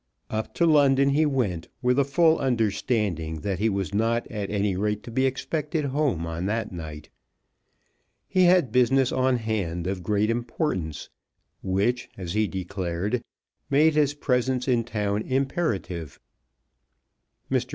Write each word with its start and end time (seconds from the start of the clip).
Up 0.31 0.55
to 0.55 0.65
London 0.65 1.09
he 1.11 1.27
went 1.27 1.67
with 1.83 1.99
a 1.99 2.03
full 2.03 2.39
understanding 2.39 3.41
that 3.41 3.59
he 3.59 3.69
was 3.69 3.93
not 3.93 4.25
at 4.31 4.49
any 4.49 4.75
rate 4.75 5.03
to 5.03 5.11
be 5.11 5.27
expected 5.27 5.85
home 5.85 6.25
on 6.25 6.47
that 6.47 6.71
night. 6.71 7.11
He 8.27 8.45
had 8.45 8.71
business 8.71 9.11
on 9.11 9.37
hand 9.37 9.85
of 9.85 10.01
great 10.01 10.31
importance, 10.31 11.11
which, 11.61 12.09
as 12.17 12.33
he 12.33 12.47
declared, 12.47 13.23
made 13.69 13.93
his 13.93 14.15
presence 14.15 14.67
in 14.67 14.85
town 14.85 15.21
imperative. 15.21 16.19
Mr. 17.51 17.69